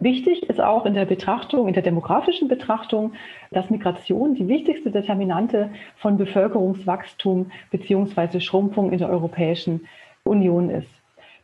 [0.00, 3.12] Wichtig ist auch in der Betrachtung, in der demografischen Betrachtung,
[3.50, 9.86] dass Migration die wichtigste Determinante von Bevölkerungswachstum beziehungsweise Schrumpfung in der Europäischen
[10.24, 10.88] Union ist.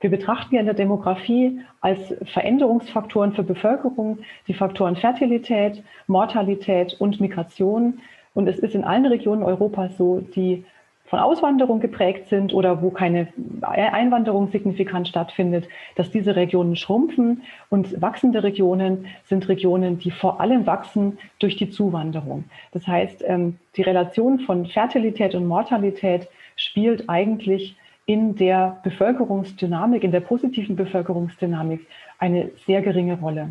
[0.00, 7.20] Wir betrachten ja in der Demografie als Veränderungsfaktoren für Bevölkerung die Faktoren Fertilität, Mortalität und
[7.20, 8.00] Migration.
[8.32, 10.64] Und es ist in allen Regionen Europas so, die
[11.06, 13.28] von Auswanderung geprägt sind oder wo keine
[13.62, 20.66] Einwanderung signifikant stattfindet, dass diese Regionen schrumpfen und wachsende Regionen sind Regionen, die vor allem
[20.66, 22.44] wachsen durch die Zuwanderung.
[22.72, 30.12] Das heißt, ähm, die Relation von Fertilität und Mortalität spielt eigentlich in der Bevölkerungsdynamik, in
[30.12, 31.86] der positiven Bevölkerungsdynamik
[32.18, 33.50] eine sehr geringe Rolle.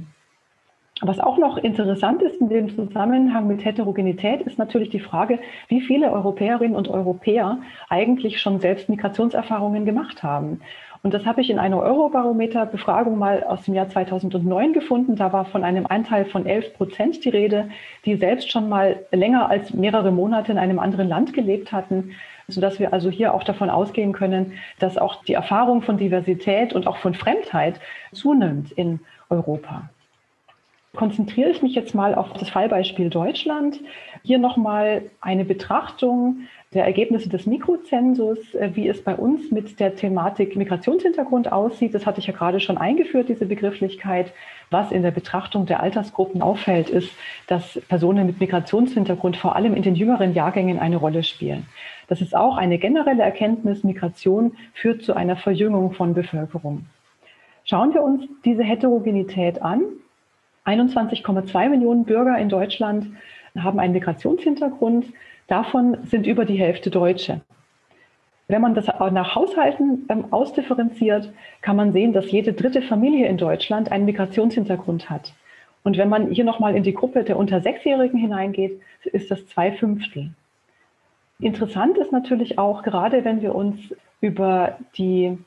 [1.02, 5.82] Was auch noch interessant ist in dem Zusammenhang mit Heterogenität, ist natürlich die Frage, wie
[5.82, 7.58] viele Europäerinnen und Europäer
[7.90, 10.62] eigentlich schon selbst Migrationserfahrungen gemacht haben.
[11.04, 15.18] Und das habe ich in einer Eurobarometer-Befragung mal aus dem Jahr 2009 gefunden.
[15.18, 17.70] Da war von einem Anteil von 11 Prozent die Rede,
[18.06, 22.12] die selbst schon mal länger als mehrere Monate in einem anderen Land gelebt hatten,
[22.48, 26.88] sodass wir also hier auch davon ausgehen können, dass auch die Erfahrung von Diversität und
[26.88, 27.82] auch von Fremdheit
[28.14, 29.90] zunimmt in Europa
[30.96, 33.80] konzentriere ich mich jetzt mal auf das Fallbeispiel Deutschland.
[34.24, 39.96] Hier nochmal eine Betrachtung der Ergebnisse des Mikrozensus, äh, wie es bei uns mit der
[39.96, 41.94] Thematik Migrationshintergrund aussieht.
[41.94, 44.34] Das hatte ich ja gerade schon eingeführt, diese Begrifflichkeit.
[44.72, 47.12] Was in der Betrachtung der Altersgruppen auffällt, ist,
[47.48, 51.68] dass Personen mit Migrationshintergrund vor allem in den jüngeren Jahrgängen eine Rolle spielen.
[52.08, 56.86] Das ist auch eine generelle Erkenntnis, Migration führt zu einer Verjüngung von Bevölkerung.
[57.64, 59.82] Schauen wir uns diese Heterogenität an.
[60.66, 63.08] 21,2 Millionen Bürger in Deutschland
[63.58, 65.06] haben einen Migrationshintergrund.
[65.48, 67.42] Davon sind über die Hälfte Deutsche.
[68.48, 73.38] Wenn man das nach Haushalten ähm, ausdifferenziert, kann man sehen, dass jede dritte Familie in
[73.38, 75.34] Deutschland einen Migrationshintergrund hat.
[75.84, 79.72] Und wenn man hier nochmal in die Gruppe der unter Sechsjährigen hineingeht, ist das zwei
[79.72, 80.32] Fünftel.
[81.40, 83.80] Interessant ist natürlich auch, gerade wenn wir uns
[84.22, 85.38] über die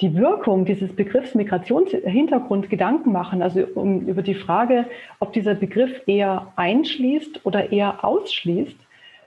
[0.00, 4.86] die Wirkung dieses Begriffs Migrationshintergrund Gedanken machen, also um, über die Frage,
[5.20, 8.76] ob dieser Begriff eher einschließt oder eher ausschließt,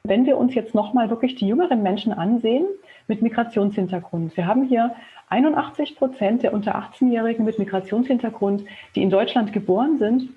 [0.04, 2.66] wenn wir uns jetzt nochmal wirklich die jüngeren Menschen ansehen
[3.08, 4.38] mit Migrationshintergrund.
[4.38, 4.96] Wir haben hier
[5.30, 8.64] 81 Prozent der unter 18-Jährigen mit Migrationshintergrund,
[8.96, 10.30] die in Deutschland geboren sind.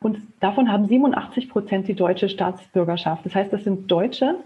[0.00, 3.24] Und davon haben 87 Prozent die deutsche Staatsbürgerschaft.
[3.24, 4.36] Das heißt, das sind Deutsche,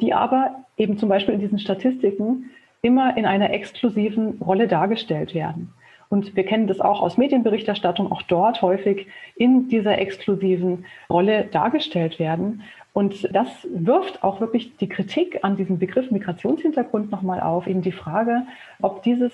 [0.00, 2.50] die aber eben zum Beispiel in diesen Statistiken
[2.84, 5.72] immer in einer exklusiven Rolle dargestellt werden.
[6.10, 12.18] Und wir kennen das auch aus Medienberichterstattung, auch dort häufig in dieser exklusiven Rolle dargestellt
[12.18, 12.62] werden.
[12.92, 17.90] Und das wirft auch wirklich die Kritik an diesem Begriff Migrationshintergrund nochmal auf, eben die
[17.90, 18.42] Frage,
[18.82, 19.32] ob dieses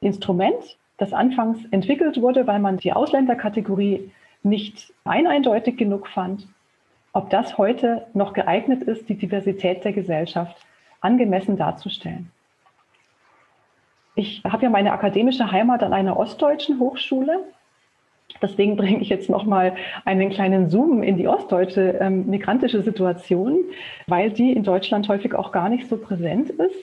[0.00, 4.10] Instrument, das anfangs entwickelt wurde, weil man die Ausländerkategorie
[4.42, 6.46] nicht eindeutig genug fand,
[7.14, 10.54] ob das heute noch geeignet ist, die Diversität der Gesellschaft
[11.00, 12.30] angemessen darzustellen.
[14.20, 17.38] Ich habe ja meine akademische Heimat an einer ostdeutschen Hochschule.
[18.42, 23.64] Deswegen bringe ich jetzt noch mal einen kleinen Zoom in die ostdeutsche ähm, migrantische Situation,
[24.06, 26.76] weil die in Deutschland häufig auch gar nicht so präsent ist,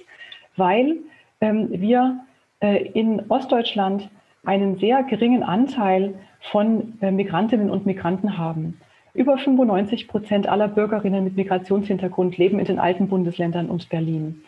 [0.55, 0.97] weil
[1.39, 2.21] ähm, wir
[2.59, 4.09] äh, in Ostdeutschland
[4.43, 6.15] einen sehr geringen Anteil
[6.51, 8.79] von äh, Migrantinnen und Migranten haben.
[9.13, 14.41] Über 95 Prozent aller Bürgerinnen mit Migrationshintergrund leben in den alten Bundesländern und Berlin.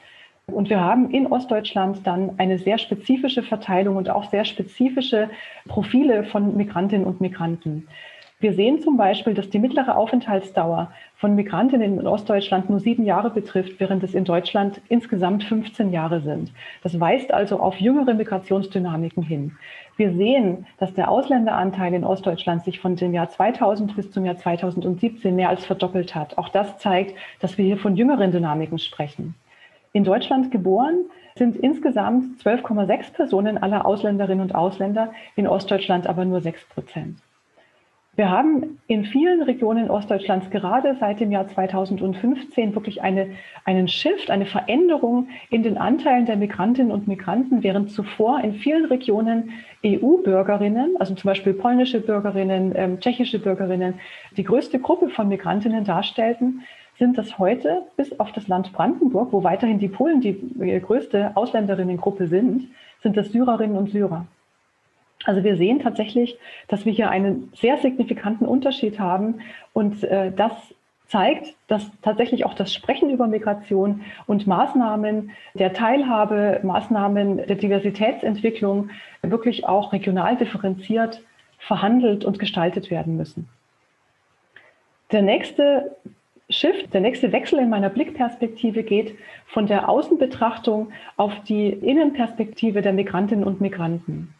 [0.53, 5.29] Und wir haben in Ostdeutschland dann eine sehr spezifische Verteilung und auch sehr spezifische
[5.67, 7.87] Profile von Migrantinnen und Migranten.
[8.41, 13.31] Wir sehen zum Beispiel, dass die mittlere Aufenthaltsdauer von Migrantinnen in Ostdeutschland nur sieben Jahre
[13.31, 16.53] betrifft, während es in Deutschland insgesamt 15 Jahre sind.
[16.81, 19.57] Das weist also auf jüngere Migrationsdynamiken hin.
[19.97, 24.37] Wir sehen, dass der Ausländeranteil in Ostdeutschland sich von dem Jahr 2000 bis zum Jahr
[24.37, 26.37] 2017 mehr als verdoppelt hat.
[26.37, 29.35] Auch das zeigt, dass wir hier von jüngeren Dynamiken sprechen.
[29.91, 36.41] In Deutschland geboren sind insgesamt 12,6 Personen aller Ausländerinnen und Ausländer, in Ostdeutschland aber nur
[36.41, 37.17] 6 Prozent.
[38.19, 43.29] Wir haben in vielen Regionen Ostdeutschlands gerade seit dem Jahr 2015 wirklich eine,
[43.63, 48.83] einen Shift, eine Veränderung in den Anteilen der Migrantinnen und Migranten, während zuvor in vielen
[48.83, 49.51] Regionen
[49.85, 53.93] EU-Bürgerinnen, also zum Beispiel polnische Bürgerinnen, ähm, tschechische Bürgerinnen,
[54.35, 56.63] die größte Gruppe von Migrantinnen darstellten,
[56.99, 61.31] sind das heute bis auf das Land Brandenburg, wo weiterhin die Polen die äh, größte
[61.35, 62.67] Ausländerinnengruppe sind,
[63.01, 64.27] sind das Syrerinnen und Syrer.
[65.23, 69.39] Also wir sehen tatsächlich, dass wir hier einen sehr signifikanten Unterschied haben
[69.73, 70.51] und äh, das
[71.07, 78.91] zeigt, dass tatsächlich auch das Sprechen über Migration und Maßnahmen der Teilhabe, Maßnahmen der Diversitätsentwicklung
[79.23, 81.23] wirklich auch regional differenziert
[81.57, 83.49] verhandelt und gestaltet werden müssen.
[85.11, 85.95] Der nächste
[86.51, 92.91] Shift, der nächste Wechsel in meiner Blickperspektive geht von der Außenbetrachtung auf die Innenperspektive der
[92.91, 94.33] Migrantinnen und Migranten.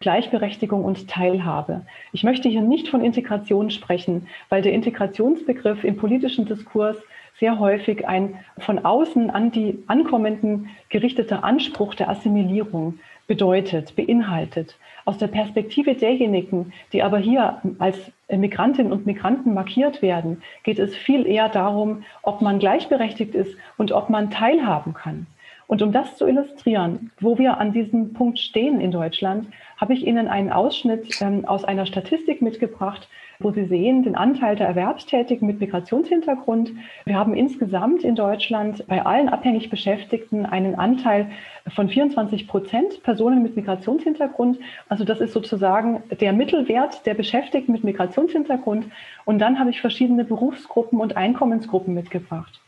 [0.00, 1.86] Gleichberechtigung und Teilhabe.
[2.12, 6.98] Ich möchte hier nicht von Integration sprechen, weil der Integrationsbegriff im politischen Diskurs
[7.40, 14.76] sehr häufig ein von außen an die Ankommenden gerichteter Anspruch der Assimilierung bedeutet, beinhaltet.
[15.06, 20.96] Aus der Perspektive derjenigen, die aber hier als Migrantinnen und Migranten markiert werden, geht es
[20.96, 25.26] viel eher darum, ob man gleichberechtigt ist und ob man teilhaben kann.
[25.66, 30.06] Und um das zu illustrieren, wo wir an diesem Punkt stehen in Deutschland, habe ich
[30.06, 33.08] Ihnen einen Ausschnitt ähm, aus einer Statistik mitgebracht,
[33.40, 36.72] wo Sie sehen den Anteil der Erwerbstätigen mit Migrationshintergrund.
[37.04, 41.30] Wir haben insgesamt in Deutschland bei allen abhängig Beschäftigten einen Anteil
[41.68, 44.58] von 24 Prozent Personen mit Migrationshintergrund.
[44.88, 48.86] Also das ist sozusagen der Mittelwert der Beschäftigten mit Migrationshintergrund.
[49.24, 52.60] Und dann habe ich verschiedene Berufsgruppen und Einkommensgruppen mitgebracht.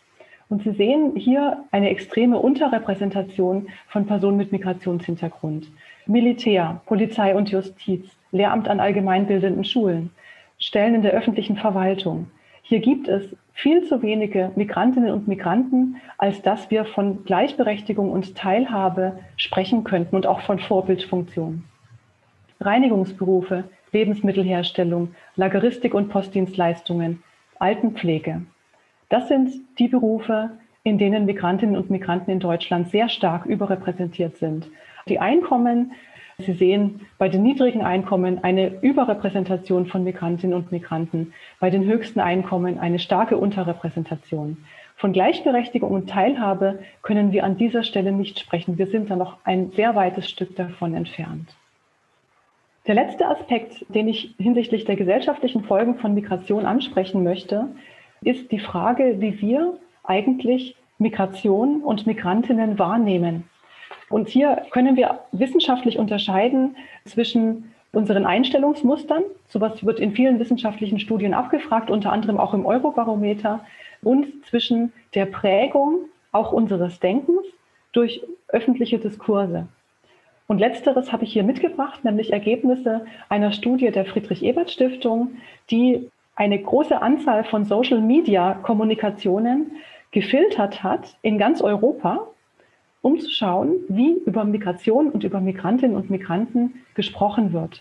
[0.48, 5.66] Und Sie sehen hier eine extreme Unterrepräsentation von Personen mit Migrationshintergrund.
[6.06, 10.10] Militär, Polizei und Justiz, Lehramt an allgemeinbildenden Schulen,
[10.58, 12.28] Stellen in der öffentlichen Verwaltung.
[12.62, 13.24] Hier gibt es
[13.56, 20.14] viel zu wenige Migrantinnen und Migranten, als dass wir von Gleichberechtigung und Teilhabe sprechen könnten
[20.14, 21.64] und auch von Vorbildfunktion.
[22.60, 27.22] Reinigungsberufe, Lebensmittelherstellung, Lageristik und Postdienstleistungen,
[27.58, 28.42] Altenpflege,
[29.08, 30.50] das sind die Berufe,
[30.82, 34.68] in denen Migrantinnen und Migranten in Deutschland sehr stark überrepräsentiert sind.
[35.08, 35.92] Die Einkommen,
[36.38, 42.20] Sie sehen bei den niedrigen Einkommen eine Überrepräsentation von Migrantinnen und Migranten, bei den höchsten
[42.20, 44.58] Einkommen eine starke Unterrepräsentation.
[44.96, 48.76] Von Gleichberechtigung und Teilhabe können wir an dieser Stelle nicht sprechen.
[48.76, 51.56] Wir sind da noch ein sehr weites Stück davon entfernt.
[52.86, 57.68] Der letzte Aspekt, den ich hinsichtlich der gesellschaftlichen Folgen von Migration ansprechen möchte,
[58.20, 63.44] ist die Frage, wie wir eigentlich Migration und Migrantinnen wahrnehmen.
[64.08, 71.34] Und hier können wir wissenschaftlich unterscheiden zwischen unseren Einstellungsmustern, sowas wird in vielen wissenschaftlichen Studien
[71.34, 73.64] abgefragt, unter anderem auch im Eurobarometer,
[74.02, 77.46] und zwischen der Prägung auch unseres Denkens
[77.92, 79.66] durch öffentliche Diskurse.
[80.46, 85.32] Und letzteres habe ich hier mitgebracht, nämlich Ergebnisse einer Studie der Friedrich-Ebert-Stiftung,
[85.70, 89.72] die eine große Anzahl von Social-Media-Kommunikationen
[90.12, 92.26] gefiltert hat in ganz Europa,
[93.06, 97.80] um zu schauen, wie über Migration und über Migrantinnen und Migranten gesprochen wird.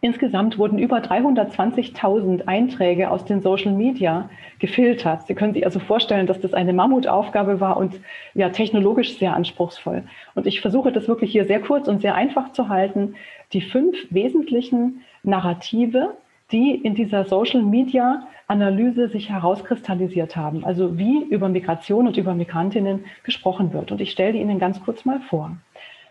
[0.00, 5.26] Insgesamt wurden über 320.000 Einträge aus den Social Media gefiltert.
[5.26, 8.00] Sie können sich also vorstellen, dass das eine Mammutaufgabe war und
[8.32, 10.04] ja technologisch sehr anspruchsvoll.
[10.34, 13.16] Und ich versuche das wirklich hier sehr kurz und sehr einfach zu halten.
[13.52, 16.16] Die fünf wesentlichen Narrative,
[16.52, 20.64] die in dieser Social Media Analyse sich herauskristallisiert haben.
[20.64, 23.90] Also wie über Migration und über Migrantinnen gesprochen wird.
[23.90, 25.56] Und ich stelle die Ihnen ganz kurz mal vor.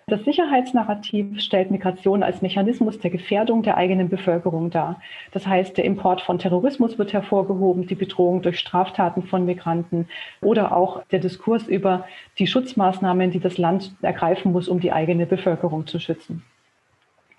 [0.07, 4.99] Das Sicherheitsnarrativ stellt Migration als Mechanismus der Gefährdung der eigenen Bevölkerung dar.
[5.31, 10.07] Das heißt, der Import von Terrorismus wird hervorgehoben, die Bedrohung durch Straftaten von Migranten
[10.41, 12.05] oder auch der Diskurs über
[12.39, 16.43] die Schutzmaßnahmen, die das Land ergreifen muss, um die eigene Bevölkerung zu schützen.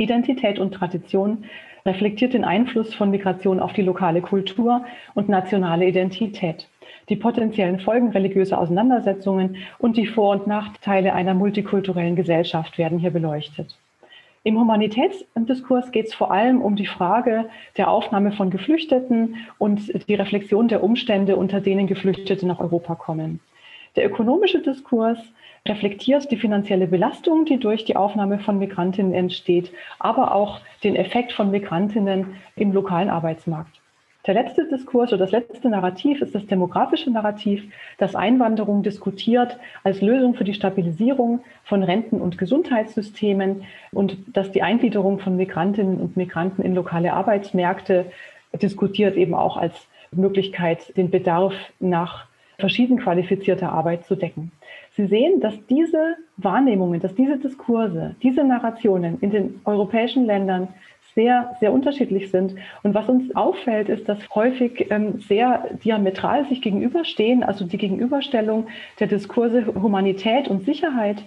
[0.03, 1.45] Identität und Tradition
[1.87, 4.85] reflektiert den Einfluss von Migration auf die lokale Kultur
[5.15, 6.69] und nationale Identität
[7.09, 13.11] die potenziellen Folgen religiöser Auseinandersetzungen und die Vor- und Nachteile einer multikulturellen Gesellschaft werden hier
[13.11, 13.77] beleuchtet.
[14.45, 20.15] Im Humanitätsdiskurs geht es vor allem um die Frage der Aufnahme von Geflüchteten und die
[20.15, 23.41] Reflexion der Umstände, unter denen Geflüchtete nach Europa kommen.
[23.97, 25.19] Der ökonomische Diskurs
[25.69, 31.33] reflektiert die finanzielle Belastung, die durch die Aufnahme von Migrantinnen entsteht, aber auch den Effekt
[31.33, 33.83] von Migrantinnen im lokalen Arbeitsmarkt.
[34.27, 37.65] Der letzte Diskurs oder das letzte Narrativ ist das demografische Narrativ,
[37.99, 44.63] das Einwanderung diskutiert als Lösung für die Stabilisierung von Renten- und Gesundheitssystemen und das die
[44.63, 48.07] Eingliederung von Migrantinnen und Migranten in lokale Arbeitsmärkte
[48.55, 52.27] diskutiert eben auch als Möglichkeit, den Bedarf nach
[52.63, 54.53] verschieden qualifizierter Arbeit zu decken.
[54.97, 60.69] Sie sehen, dass diese Wahrnehmungen, dass diese Diskurse, diese Narrationen in den europäischen Ländern
[61.17, 62.55] sehr, sehr unterschiedlich sind.
[62.85, 68.69] Und was uns auffällt, ist, dass häufig ähm, sehr diametral sich gegenüberstehen, also die Gegenüberstellung
[69.01, 71.25] der Diskurse Humanität und Sicherheit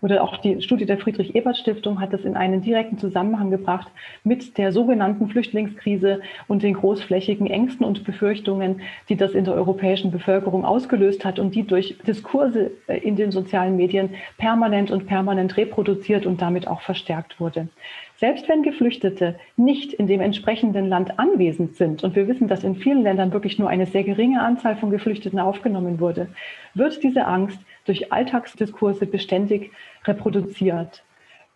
[0.00, 3.88] oder auch die Studie der Friedrich-Ebert-Stiftung hat das in einen direkten Zusammenhang gebracht
[4.24, 10.10] mit der sogenannten Flüchtlingskrise und den großflächigen Ängsten und Befürchtungen, die das in der europäischen
[10.10, 15.56] Bevölkerung ausgelöst hat und die durch Diskurse äh, in den sozialen Medien permanent und permanent
[15.56, 17.68] reproduziert und damit auch verstärkt wurde.
[18.16, 22.74] Selbst wenn Geflüchtete nicht in dem entsprechenden Land anwesend sind, und wir wissen, dass in
[22.74, 26.26] vielen Ländern wirklich nur eine sehr geringe Anzahl von Geflüchteten aufgenommen wurde,
[26.74, 29.70] wird diese Angst durch Alltagsdiskurse beständig
[30.04, 31.02] reproduziert.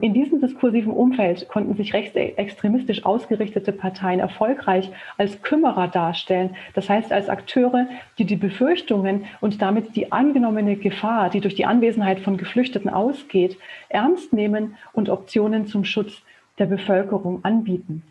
[0.02, 7.12] In diesem diskursiven Umfeld konnten sich rechtsextremistisch ausgerichtete Parteien erfolgreich als Kümmerer darstellen, das heißt
[7.12, 7.86] als Akteure,
[8.18, 13.56] die die Befürchtungen und damit die angenommene Gefahr, die durch die Anwesenheit von Geflüchteten ausgeht,
[13.90, 16.22] ernst nehmen und Optionen zum Schutz
[16.58, 18.02] der Bevölkerung anbieten.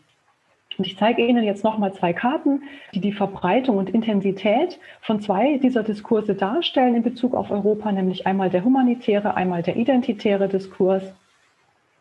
[0.82, 2.64] Und ich zeige Ihnen jetzt nochmal zwei Karten,
[2.96, 8.26] die die Verbreitung und Intensität von zwei dieser Diskurse darstellen in Bezug auf Europa, nämlich
[8.26, 11.04] einmal der humanitäre, einmal der identitäre Diskurs.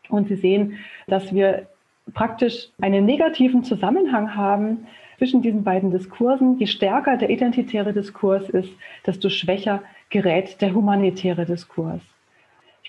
[0.09, 1.67] Und Sie sehen, dass wir
[2.15, 4.87] praktisch einen negativen Zusammenhang haben
[5.19, 6.59] zwischen diesen beiden Diskursen.
[6.59, 8.71] Je stärker der identitäre Diskurs ist,
[9.07, 12.01] desto schwächer gerät der humanitäre Diskurs.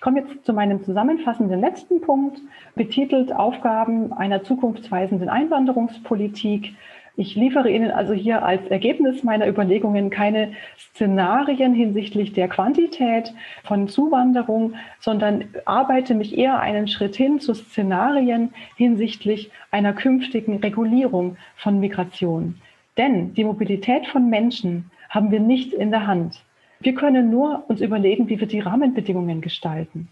[0.02, 2.42] Ich komme jetzt zu meinem zusammenfassenden letzten Punkt,
[2.74, 6.74] betitelt Aufgaben einer zukunftsweisenden Einwanderungspolitik.
[7.18, 13.32] Ich liefere Ihnen also hier als Ergebnis meiner Überlegungen keine Szenarien hinsichtlich der Quantität
[13.64, 21.38] von Zuwanderung, sondern arbeite mich eher einen Schritt hin zu Szenarien hinsichtlich einer künftigen Regulierung
[21.58, 22.60] von Migration.
[22.98, 26.42] Denn die Mobilität von Menschen haben wir nicht in der Hand.
[26.82, 30.08] Wir können nur uns überlegen, wie wir die Rahmenbedingungen gestalten.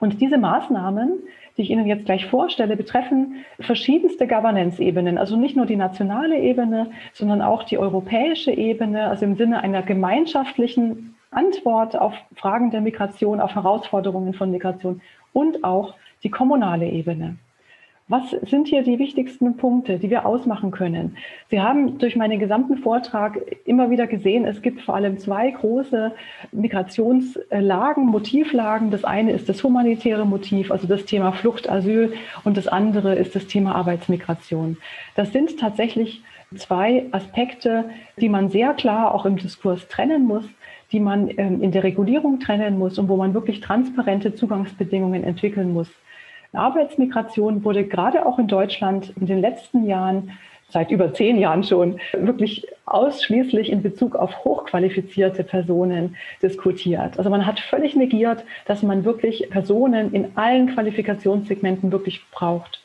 [0.00, 1.20] Und diese Maßnahmen,
[1.56, 6.90] die ich Ihnen jetzt gleich vorstelle, betreffen verschiedenste Governance-Ebenen, also nicht nur die nationale Ebene,
[7.12, 13.40] sondern auch die europäische Ebene, also im Sinne einer gemeinschaftlichen Antwort auf Fragen der Migration,
[13.40, 15.00] auf Herausforderungen von Migration
[15.32, 17.36] und auch die kommunale Ebene.
[18.06, 21.16] Was sind hier die wichtigsten Punkte, die wir ausmachen können?
[21.48, 26.12] Sie haben durch meinen gesamten Vortrag immer wieder gesehen, es gibt vor allem zwei große
[26.52, 28.90] Migrationslagen, Motivlagen.
[28.90, 32.12] Das eine ist das humanitäre Motiv, also das Thema Flucht, Asyl
[32.44, 34.76] und das andere ist das Thema Arbeitsmigration.
[35.14, 36.22] Das sind tatsächlich
[36.56, 37.86] zwei Aspekte,
[38.20, 40.44] die man sehr klar auch im Diskurs trennen muss
[40.92, 45.72] die man ähm, in der Regulierung trennen muss und wo man wirklich transparente Zugangsbedingungen entwickeln
[45.72, 45.88] muss.
[46.56, 50.32] Arbeitsmigration wurde gerade auch in Deutschland in den letzten Jahren
[50.68, 57.16] seit über zehn Jahren schon wirklich ausschließlich in Bezug auf hochqualifizierte Personen diskutiert.
[57.16, 62.82] Also man hat völlig negiert, dass man wirklich Personen in allen Qualifikationssegmenten wirklich braucht.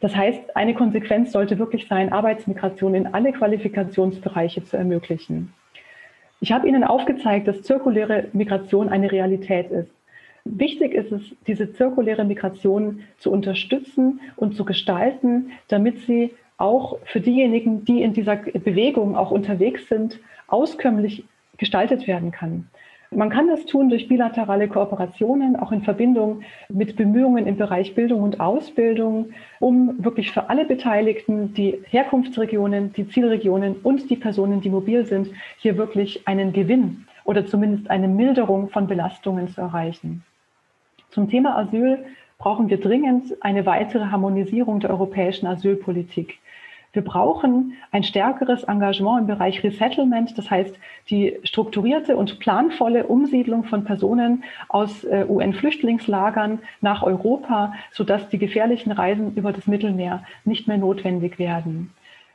[0.00, 5.52] Das heißt, eine Konsequenz sollte wirklich sein, Arbeitsmigration in alle Qualifikationsbereiche zu ermöglichen.
[6.40, 9.95] Ich habe Ihnen aufgezeigt, dass zirkuläre Migration eine Realität ist.
[10.48, 17.20] Wichtig ist es, diese zirkuläre Migration zu unterstützen und zu gestalten, damit sie auch für
[17.20, 21.24] diejenigen, die in dieser Bewegung auch unterwegs sind, auskömmlich
[21.58, 22.68] gestaltet werden kann.
[23.10, 28.22] Man kann das tun durch bilaterale Kooperationen, auch in Verbindung mit Bemühungen im Bereich Bildung
[28.22, 29.30] und Ausbildung,
[29.60, 35.28] um wirklich für alle Beteiligten, die Herkunftsregionen, die Zielregionen und die Personen, die mobil sind,
[35.58, 40.24] hier wirklich einen Gewinn oder zumindest eine Milderung von Belastungen zu erreichen.
[41.16, 42.04] Zum Thema Asyl
[42.36, 46.40] brauchen wir dringend eine weitere Harmonisierung der europäischen Asylpolitik.
[46.92, 53.64] Wir brauchen ein stärkeres Engagement im Bereich Resettlement, das heißt die strukturierte und planvolle Umsiedlung
[53.64, 60.68] von Personen aus äh, UN-Flüchtlingslagern nach Europa, sodass die gefährlichen Reisen über das Mittelmeer nicht
[60.68, 61.94] mehr notwendig werden.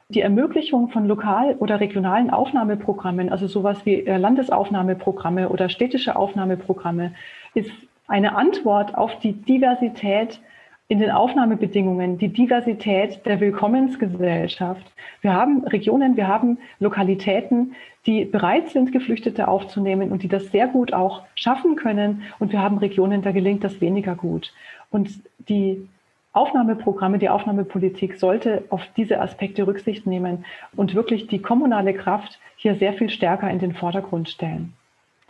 [0.09, 7.13] Die Ermöglichung von lokal- oder regionalen Aufnahmeprogrammen, also sowas wie äh, Landesaufnahmeprogramme oder städtische Aufnahmeprogramme,
[7.53, 7.69] ist
[8.07, 10.39] eine Antwort auf die Diversität
[10.91, 14.85] in den Aufnahmebedingungen die Diversität der Willkommensgesellschaft.
[15.21, 17.75] Wir haben Regionen, wir haben Lokalitäten,
[18.05, 22.23] die bereit sind, Geflüchtete aufzunehmen und die das sehr gut auch schaffen können.
[22.39, 24.53] Und wir haben Regionen, da gelingt das weniger gut.
[24.89, 25.11] Und
[25.47, 25.87] die
[26.33, 30.43] Aufnahmeprogramme, die Aufnahmepolitik sollte auf diese Aspekte Rücksicht nehmen
[30.75, 34.73] und wirklich die kommunale Kraft hier sehr viel stärker in den Vordergrund stellen.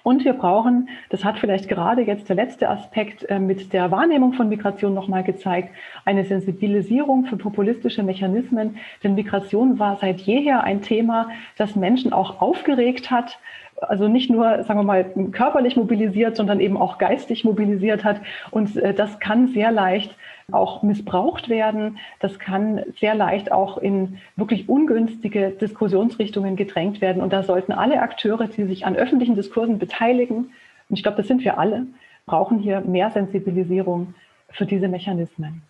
[0.03, 4.33] Und wir brauchen, das hat vielleicht gerade jetzt der letzte Aspekt äh, mit der Wahrnehmung
[4.33, 5.69] von Migration nochmal gezeigt,
[6.05, 8.77] eine Sensibilisierung für populistische Mechanismen.
[9.03, 13.37] Denn Migration war seit jeher ein Thema, das Menschen auch aufgeregt hat,
[13.81, 18.21] also nicht nur, sagen wir mal, körperlich mobilisiert, sondern eben auch geistig mobilisiert hat.
[18.51, 20.15] Und äh, das kann sehr leicht
[20.53, 21.97] auch missbraucht werden.
[22.19, 27.21] Das kann sehr leicht auch in wirklich ungünstige Diskussionsrichtungen gedrängt werden.
[27.21, 30.51] Und da sollten alle Akteure, die sich an öffentlichen Diskursen beteiligen,
[30.89, 31.87] und ich glaube, das sind wir alle,
[32.25, 34.13] brauchen hier mehr Sensibilisierung
[34.49, 35.61] für diese Mechanismen.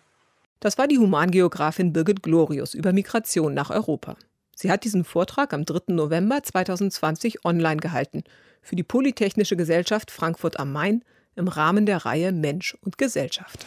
[0.58, 4.16] Das war die Humangeografin Birgit Glorius über Migration nach Europa.
[4.54, 5.94] Sie hat diesen Vortrag am 3.
[5.94, 8.22] November 2020 online gehalten
[8.60, 11.04] für die Polytechnische Gesellschaft Frankfurt am Main
[11.34, 13.66] im Rahmen der Reihe Mensch und Gesellschaft.